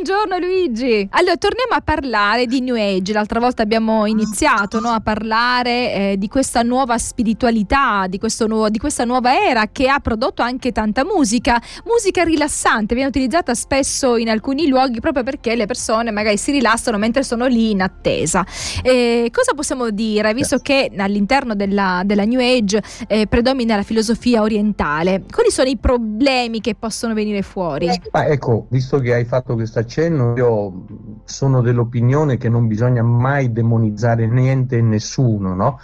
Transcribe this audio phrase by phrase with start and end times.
[0.00, 1.08] buongiorno Luigi.
[1.10, 3.12] Allora, torniamo a parlare di New Age.
[3.12, 8.78] L'altra volta abbiamo iniziato no, a parlare eh, di questa nuova spiritualità, di, nuovo, di,
[8.78, 14.28] questa nuova era che ha prodotto anche tanta musica, musica rilassante, viene utilizzata spesso in
[14.28, 18.46] alcuni luoghi proprio perché le persone magari si rilassano mentre sono lì in attesa.
[18.82, 24.42] Eh, cosa possiamo dire, visto che all'interno della, della New Age eh, predomina la filosofia
[24.42, 25.24] orientale?
[25.28, 27.90] Quali sono i problemi che possono venire fuori?
[28.12, 30.84] Ma ecco, visto che hai fatto questo accenno, io
[31.24, 35.80] sono dell'opinione che non bisogna mai demonizzare niente e nessuno, no?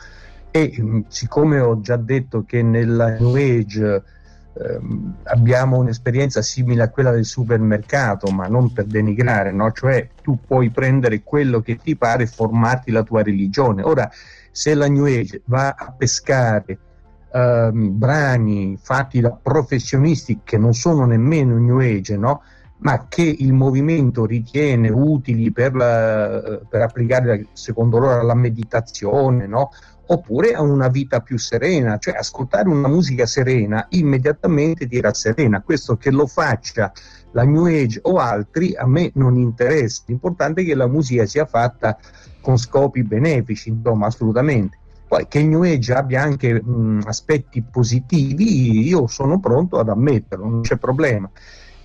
[0.51, 4.03] E mm, siccome ho già detto che nella New Age
[4.53, 4.81] eh,
[5.25, 9.73] abbiamo un'esperienza simile a quella del supermercato, ma non per denigrare, no?
[9.73, 13.83] Cioè tu puoi prendere quello che ti pare e formarti la tua religione.
[13.83, 14.09] Ora,
[14.53, 16.79] se la New Age va a pescare
[17.33, 22.43] ehm, brani fatti da professionisti che non sono nemmeno New Age, no?
[22.85, 29.71] Ma che il movimento ritiene utili per, la, per applicare secondo loro alla meditazione, no?
[30.07, 35.63] oppure a una vita più serena, cioè ascoltare una musica serena immediatamente ti rasserena.
[35.63, 36.93] Questo che lo faccia
[37.31, 41.47] la New Age o altri a me non interessa, l'importante è che la musica sia
[41.47, 41.97] fatta
[42.43, 44.79] con scopi benefici, insomma, assolutamente.
[45.09, 50.45] Poi che il New Age abbia anche mh, aspetti positivi, io sono pronto ad ammetterlo,
[50.47, 51.31] non c'è problema.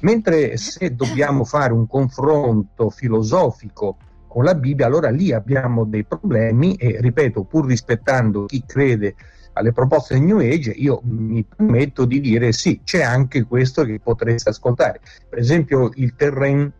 [0.01, 3.97] Mentre se dobbiamo fare un confronto filosofico
[4.27, 9.15] con la Bibbia, allora lì abbiamo dei problemi e ripeto, pur rispettando chi crede
[9.53, 13.99] alle proposte del New Age, io mi permetto di dire sì, c'è anche questo che
[14.01, 15.01] potreste ascoltare.
[15.27, 16.71] Per esempio il Terrain,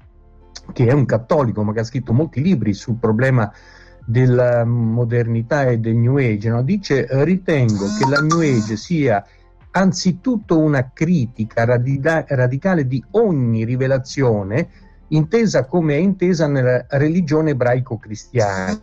[0.71, 3.51] che è un cattolico ma che ha scritto molti libri sul problema
[4.05, 6.63] della modernità e del New Age, no?
[6.63, 9.25] dice ritengo che la New Age sia
[9.71, 14.69] anzitutto una critica radica- radicale di ogni rivelazione
[15.09, 18.79] intesa come è intesa nella religione ebraico-cristiana.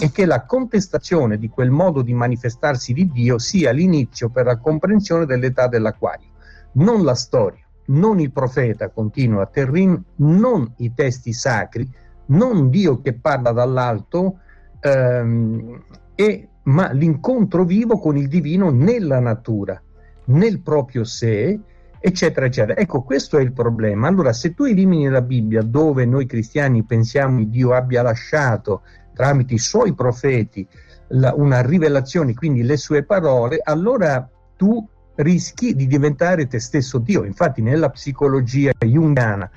[0.00, 4.58] E che la contestazione di quel modo di manifestarsi di Dio sia l'inizio per la
[4.58, 6.28] comprensione dell'età dell'acquario,
[6.72, 11.88] non la storia, non il profeta, continua Terrin, non i testi sacri,
[12.26, 14.40] non Dio che parla dall'alto,
[14.80, 15.82] ehm,
[16.14, 19.80] e, ma l'incontro vivo con il divino nella natura,
[20.28, 21.58] nel proprio sé,
[22.00, 22.80] eccetera, eccetera.
[22.80, 24.08] Ecco, questo è il problema.
[24.08, 28.82] Allora, se tu elimini la Bibbia, dove noi cristiani pensiamo che Dio abbia lasciato
[29.14, 30.66] tramite i suoi profeti
[31.08, 37.24] la, una rivelazione, quindi le sue parole, allora tu rischi di diventare te stesso Dio.
[37.24, 39.50] Infatti, nella psicologia jungiana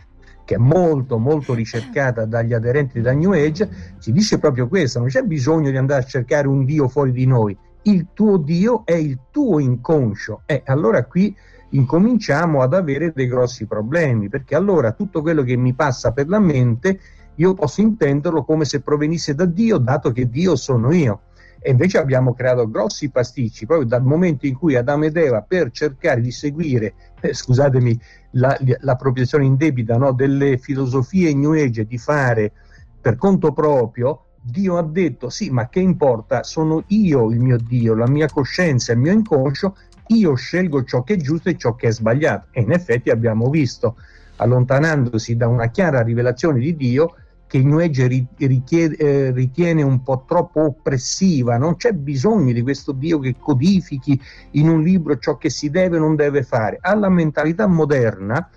[0.44, 5.08] che è molto molto ricercata dagli aderenti della New Age, si dice proprio questo, non
[5.08, 8.94] c'è bisogno di andare a cercare un Dio fuori di noi, il tuo Dio è
[8.94, 11.36] il tuo inconscio e allora qui
[11.70, 16.40] incominciamo ad avere dei grossi problemi, perché allora tutto quello che mi passa per la
[16.40, 17.00] mente
[17.36, 21.22] io posso intenderlo come se provenisse da Dio, dato che Dio sono io.
[21.64, 25.70] E invece abbiamo creato grossi pasticci proprio dal momento in cui Adamo ed Eva, per
[25.72, 28.00] cercare di seguire, eh, scusatemi
[28.32, 32.52] la, l'appropriazione indebita no, delle filosofie New Age di fare
[33.00, 36.44] per conto proprio, Dio ha detto sì, ma che importa?
[36.44, 39.76] Sono io il mio Dio, la mia coscienza, il mio inconscio,
[40.08, 42.48] io scelgo ciò che è giusto e ciò che è sbagliato.
[42.52, 43.98] E in effetti abbiamo visto,
[44.38, 47.16] allontanandosi da una chiara rivelazione di Dio,
[47.46, 52.94] che New Age richiede, eh, ritiene un po' troppo oppressiva, non c'è bisogno di questo
[52.94, 54.18] Dio che codifichi
[54.52, 56.78] in un libro ciò che si deve e non deve fare.
[56.80, 58.50] Alla mentalità moderna,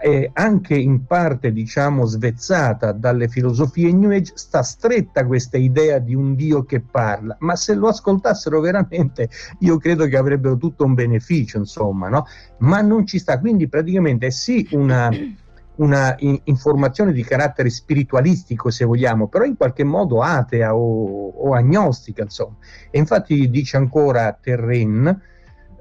[0.00, 6.14] eh, anche in parte diciamo svezzata dalle filosofie New Age, sta stretta questa idea di
[6.14, 9.28] un Dio che parla, ma se lo ascoltassero veramente
[9.60, 12.26] io credo che avrebbero tutto un beneficio, insomma, no?
[12.58, 15.10] Ma non ci sta, quindi praticamente è sì una
[15.80, 21.54] una in- informazione di carattere spiritualistico, se vogliamo, però in qualche modo atea o, o
[21.54, 22.56] agnostica, insomma.
[22.90, 25.22] E infatti dice ancora Terren,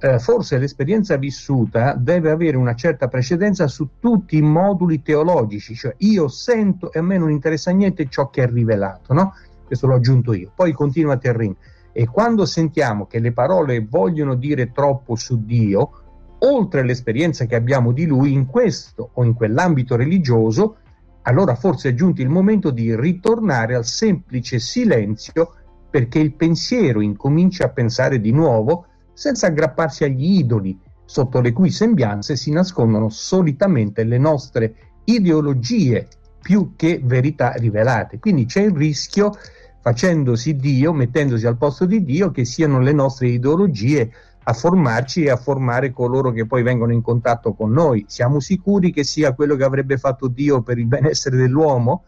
[0.02, 5.94] eh, forse l'esperienza vissuta deve avere una certa precedenza su tutti i moduli teologici, cioè
[6.00, 9.34] io sento e a me non interessa niente ciò che è rivelato, no?
[9.66, 10.52] Questo l'ho aggiunto io.
[10.56, 11.56] Poi continua Terrin.
[11.92, 15.92] E quando sentiamo che le parole vogliono dire troppo su Dio,
[16.40, 20.78] oltre all'esperienza che abbiamo di lui in questo o in quell'ambito religioso,
[21.24, 25.54] allora forse è giunto il momento di ritornare al semplice silenzio
[25.90, 28.86] perché il pensiero incomincia a pensare di nuovo
[29.20, 36.08] senza aggrapparsi agli idoli sotto le cui sembianze si nascondono solitamente le nostre ideologie
[36.42, 38.18] più che verità rivelate.
[38.18, 39.34] Quindi c'è il rischio,
[39.82, 44.10] facendosi Dio, mettendosi al posto di Dio, che siano le nostre ideologie
[44.42, 48.06] a formarci e a formare coloro che poi vengono in contatto con noi.
[48.08, 52.06] Siamo sicuri che sia quello che avrebbe fatto Dio per il benessere dell'uomo?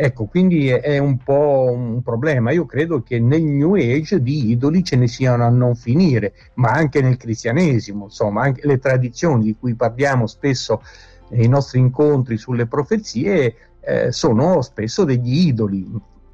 [0.00, 2.52] Ecco, quindi è un po' un problema.
[2.52, 6.70] Io credo che nel New Age di idoli ce ne siano a non finire, ma
[6.70, 10.82] anche nel cristianesimo, insomma, anche le tradizioni di cui parliamo spesso
[11.30, 15.84] nei nostri incontri sulle profezie eh, sono spesso degli idoli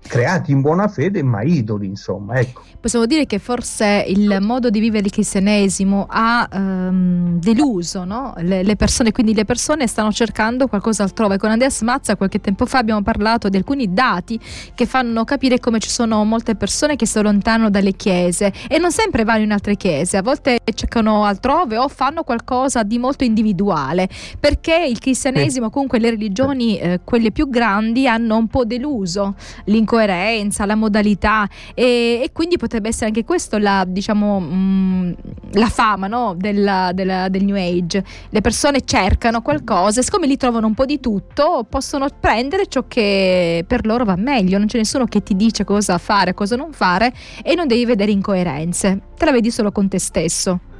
[0.07, 2.63] creati in buona fede ma idoli insomma ecco.
[2.79, 8.35] possiamo dire che forse il modo di vivere il cristianesimo ha um, deluso no?
[8.39, 12.67] le, le, persone quindi le persone stanno cercando qualcosa altrove con Andreas Mazza qualche tempo
[12.67, 14.39] fa abbiamo parlato di alcuni dati
[14.75, 18.93] che fanno capire come ci sono molte persone che si allontanano dalle chiese e non
[18.93, 24.09] sempre vanno in altre chiese a volte cercano altrove o fanno qualcosa di molto individuale
[24.39, 29.35] perché il cristianesimo comunque le religioni eh, quelle più grandi hanno un po' deluso
[29.65, 35.13] l'incontro coerenza, la modalità e, e quindi potrebbe essere anche questo la, diciamo, mh, mm,
[35.53, 36.35] la fama no?
[36.37, 38.05] del, del, del, New Age.
[38.31, 42.87] Le persone cercano qualcosa e siccome lì trovano un po' di tutto possono prendere ciò
[42.89, 46.73] che per loro va meglio, non c'è nessuno che ti dice cosa fare, cosa non
[46.73, 47.13] fare
[47.45, 50.73] e non devi vedere incoerenze, te la vedi solo con te stesso.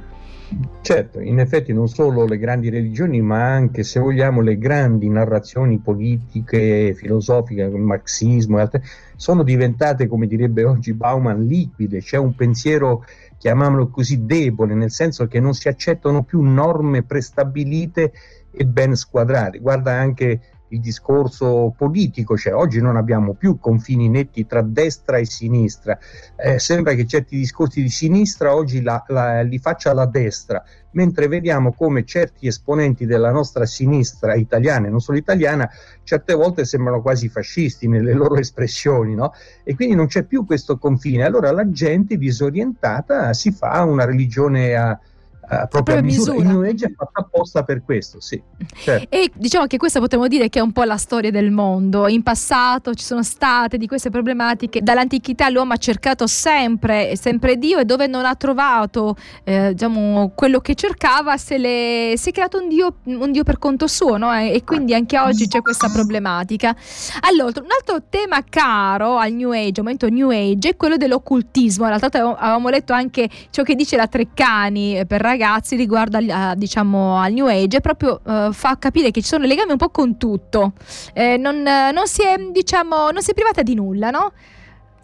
[0.81, 5.79] Certo, in effetti non solo le grandi religioni, ma anche, se vogliamo, le grandi narrazioni
[5.79, 8.83] politiche, filosofiche, il marxismo e altre,
[9.15, 11.99] sono diventate, come direbbe oggi Bauman, liquide.
[11.99, 13.03] C'è un pensiero,
[13.37, 18.13] chiamiamolo così, debole, nel senso che non si accettano più norme prestabilite
[18.51, 19.57] e ben squadrate.
[19.59, 25.25] Guarda anche il discorso politico, cioè oggi non abbiamo più confini netti tra destra e
[25.25, 25.97] sinistra,
[26.35, 31.27] eh, sembra che certi discorsi di sinistra oggi la, la, li faccia la destra, mentre
[31.27, 35.69] vediamo come certi esponenti della nostra sinistra italiana e non solo italiana
[36.03, 39.33] certe volte sembrano quasi fascisti nelle loro espressioni, no?
[39.63, 44.75] E quindi non c'è più questo confine, allora la gente disorientata si fa una religione
[44.75, 44.99] a
[45.47, 46.33] a propria misura.
[46.33, 46.49] misura.
[46.49, 48.41] Il New Age è fatto apposta per questo, sì.
[48.75, 49.15] Certo.
[49.15, 52.07] E diciamo che questa potremmo dire che è un po' la storia del mondo.
[52.07, 54.81] In passato ci sono state di queste problematiche.
[54.81, 60.59] Dall'antichità l'uomo ha cercato sempre, sempre Dio e dove non ha trovato eh, diciamo, quello
[60.59, 64.33] che cercava se le, si è creato un Dio, un Dio per conto suo no?
[64.33, 66.75] e quindi anche oggi c'è questa problematica.
[67.21, 71.83] Allora, un altro tema caro al New Age, al momento New Age, è quello dell'occultismo.
[71.87, 75.34] In realtà avevamo letto anche ciò che dice la Treccani eh, per ragazzi
[75.75, 79.71] riguardo al, a, diciamo, al New Age proprio uh, fa capire che ci sono legami
[79.71, 80.73] un po' con tutto.
[81.13, 84.31] Eh, non, non, si è, diciamo, non si è privata di nulla, no?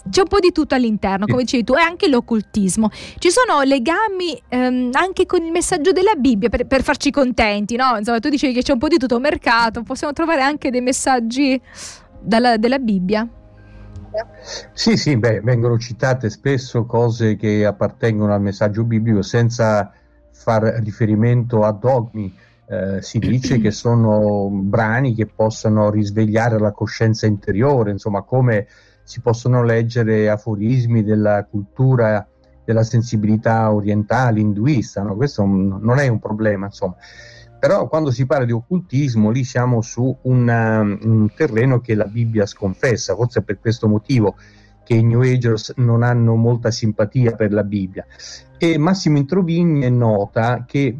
[0.09, 2.89] C'è un po' di tutto all'interno, come dicevi tu, e anche l'occultismo.
[2.89, 7.97] Ci sono legami ehm, anche con il messaggio della Bibbia per, per, farci contenti, no?
[7.97, 11.61] Insomma, tu dicevi che c'è un po' di tutto mercato, possiamo trovare anche dei messaggi
[12.19, 13.27] dalla, della Bibbia.
[14.73, 19.93] Sì, sì, beh, vengono citate spesso cose che appartengono al messaggio biblico senza
[20.31, 22.33] far riferimento a dogmi.
[22.67, 28.67] Eh, si dice che sono brani che possano risvegliare la coscienza interiore, insomma, come
[29.03, 32.25] si possono leggere aforismi della cultura,
[32.63, 35.15] della sensibilità orientale, induista, no?
[35.15, 36.95] questo non è un problema, insomma.
[37.59, 42.45] Però quando si parla di occultismo, lì siamo su una, un terreno che la Bibbia
[42.45, 44.35] sconfessa, forse per questo motivo
[44.83, 48.05] che i New Agers non hanno molta simpatia per la Bibbia.
[48.57, 50.97] E Massimo Introvigne nota che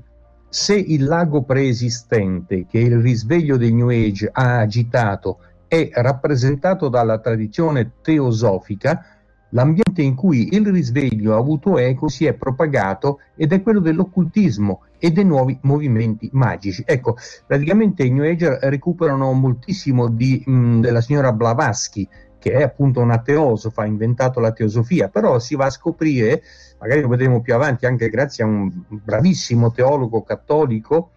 [0.49, 7.19] se il lago preesistente che il risveglio del New Age ha agitato è rappresentato dalla
[7.19, 9.05] tradizione teosofica,
[9.51, 14.81] l'ambiente in cui il risveglio ha avuto eco si è propagato ed è quello dell'occultismo
[14.97, 16.83] e dei nuovi movimenti magici.
[16.85, 17.15] Ecco,
[17.47, 22.05] praticamente i New Age recuperano moltissimo di, mh, della signora Blavatsky,
[22.41, 26.41] che è appunto una teosofa, ha inventato la teosofia, però si va a scoprire,
[26.79, 31.11] magari lo vedremo più avanti anche grazie a un bravissimo teologo cattolico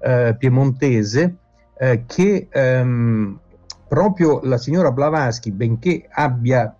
[0.00, 1.36] eh, piemontese,
[1.76, 3.38] eh, che ehm,
[3.86, 6.74] proprio la signora Blavatsky, benché abbia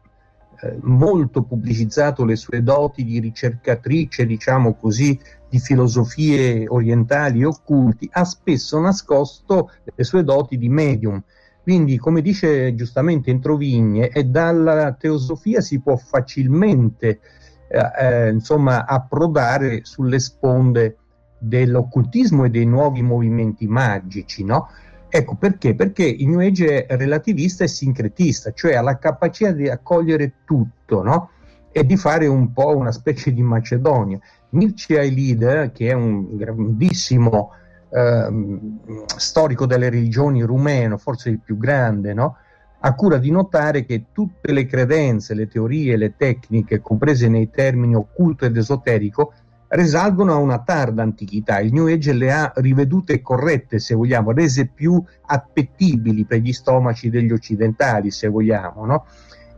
[0.63, 8.09] eh, molto pubblicizzato le sue doti di ricercatrice, diciamo così, di filosofie orientali e occulti,
[8.11, 11.23] ha spesso nascosto le sue doti di medium
[11.63, 17.21] quindi, come dice giustamente Entrovigne, e dalla teosofia si può facilmente
[17.69, 20.97] eh, eh, insomma, approdare sulle sponde
[21.39, 24.69] dell'occultismo e dei nuovi movimenti magici, no?
[25.09, 25.75] Ecco perché?
[25.75, 31.03] Perché il New Age è relativista e sincretista, cioè ha la capacità di accogliere tutto,
[31.03, 31.31] no?
[31.73, 34.19] E di fare un po' una specie di Macedonia.
[34.51, 37.53] Mircea Eliade, che è un grandissimo
[37.93, 42.37] Ehm, storico delle religioni rumeno, forse il più grande, no?
[42.83, 47.95] ha cura di notare che tutte le credenze, le teorie, le tecniche, comprese nei termini
[47.95, 49.35] occulto ed esoterico,
[49.69, 51.61] risalgono a una tarda antichità.
[51.61, 57.11] Il New Age le ha rivedute corrette, se vogliamo, rese più appetibili per gli stomaci
[57.11, 59.05] degli occidentali, se vogliamo, no?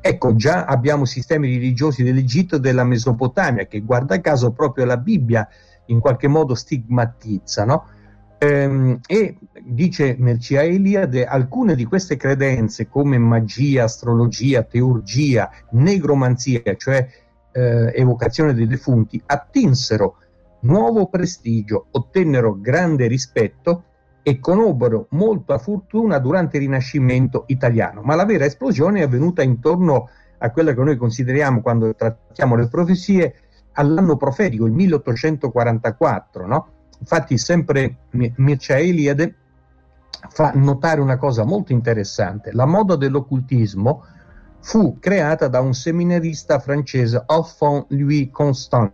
[0.00, 5.46] Ecco, già abbiamo sistemi religiosi dell'Egitto e della Mesopotamia che, guarda caso, proprio la Bibbia
[5.86, 7.84] in qualche modo stigmatizza, no?
[8.42, 17.06] Ehm, e dice Mercia Eliade, alcune di queste credenze come magia, astrologia, teurgia, negromanzia, cioè
[17.52, 20.16] eh, evocazione dei defunti, attinsero
[20.62, 23.84] nuovo prestigio, ottennero grande rispetto
[24.24, 28.02] e conobbero molta fortuna durante il Rinascimento italiano.
[28.02, 30.08] Ma la vera esplosione è avvenuta intorno
[30.38, 33.34] a quella che noi consideriamo, quando trattiamo le profezie,
[33.74, 36.46] all'anno profetico, il 1844.
[36.48, 36.81] No?
[37.02, 39.34] Infatti, sempre Mircea Eliade
[40.28, 44.04] fa notare una cosa molto interessante: la moda dell'occultismo
[44.60, 48.92] fu creata da un seminarista francese, Alphonse Louis Constant,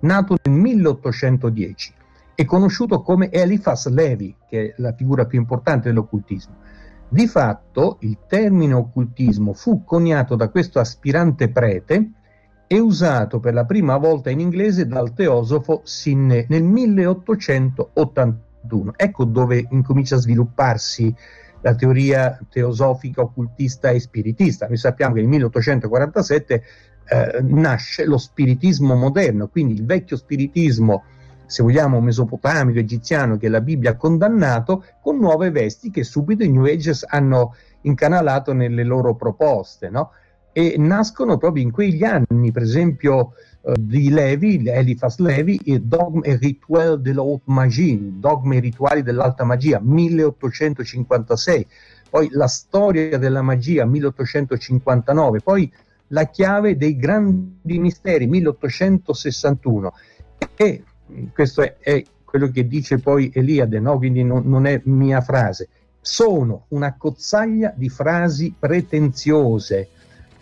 [0.00, 1.94] nato nel 1810
[2.34, 6.54] e conosciuto come Eliphas Levi, che è la figura più importante dell'occultismo.
[7.10, 12.12] Di fatto, il termine occultismo fu coniato da questo aspirante prete
[12.72, 18.92] e usato per la prima volta in inglese dal teosofo Sinné nel 1881.
[18.94, 21.12] Ecco dove incomincia a svilupparsi
[21.62, 24.68] la teoria teosofica, occultista e spiritista.
[24.68, 26.62] Noi sappiamo che nel 1847
[27.08, 31.02] eh, nasce lo spiritismo moderno, quindi il vecchio spiritismo,
[31.46, 36.50] se vogliamo, mesopotamico, egiziano, che la Bibbia ha condannato, con nuove vesti che subito i
[36.50, 39.90] New Ages hanno incanalato nelle loro proposte.
[39.90, 40.12] No?
[40.52, 46.26] E nascono proprio in quegli anni, per esempio, eh, di Levi, Eliphas Levi, e Dogme
[46.26, 51.66] et Rituel de l'Haute Magie, Dogme e Rituali dell'Alta Magia, 1856,
[52.10, 55.72] poi la storia della magia, 1859, poi
[56.08, 59.92] la chiave dei grandi misteri, 1861.
[60.56, 60.82] E
[61.32, 63.98] questo è, è quello che dice poi Eliade, no?
[63.98, 65.68] quindi non, non è mia frase.
[66.00, 69.88] Sono una cozzaglia di frasi pretenziose,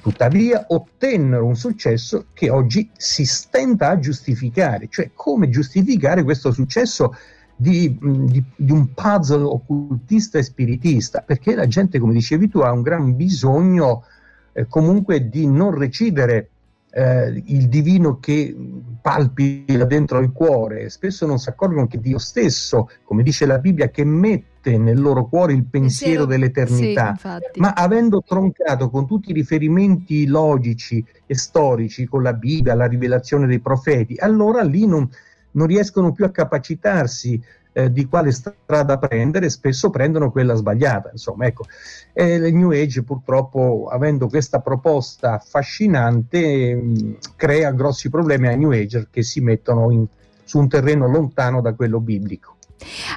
[0.01, 7.15] Tuttavia ottennero un successo che oggi si stenta a giustificare, cioè come giustificare questo successo
[7.55, 12.71] di, di, di, un puzzle occultista e spiritista, perché la gente, come dicevi tu, ha
[12.71, 14.05] un gran bisogno
[14.53, 16.51] eh, comunque di non recidere
[16.91, 18.57] eh, il divino che
[19.01, 23.89] palpita dentro il cuore, spesso non si accorgono che Dio stesso, come dice la Bibbia,
[23.89, 29.35] che mette nel loro cuore il pensiero dell'eternità, sì, ma avendo troncato con tutti i
[29.35, 35.09] riferimenti logici e storici con la Bibbia, la rivelazione dei profeti, allora lì non,
[35.53, 37.41] non riescono più a capacitarsi
[37.79, 41.11] eh, di quale strada prendere, spesso prendono quella sbagliata.
[41.13, 41.67] Insomma, ecco,
[42.13, 48.59] eh, il New Age purtroppo, avendo questa proposta affascinante, mh, mm, crea grossi problemi ai
[48.59, 50.05] New Ager che si mettono in,
[50.43, 52.57] su un terreno lontano da quello biblico.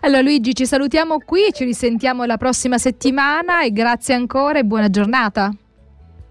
[0.01, 4.89] Allora Luigi, ci salutiamo qui, ci risentiamo la prossima settimana e grazie ancora e buona
[4.89, 5.51] giornata.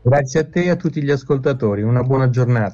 [0.02, 2.68] Grazie a te e a tutti gli ascoltatori, una buona giornata.